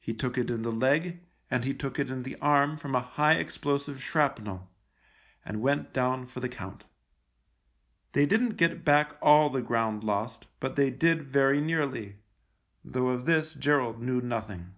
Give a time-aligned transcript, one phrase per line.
[0.00, 3.00] He took it in the leg, and he took it in the arm from a
[3.00, 4.68] high explosive shrapnel,
[5.44, 6.82] and went down for the count.
[8.10, 12.16] They didn't get back all the ground lost, but they did very nearly—
[12.84, 14.74] though of this Gerald knew nothing.